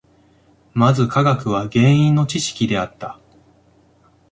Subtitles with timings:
[0.73, 3.19] まず科学は原因の知識であった。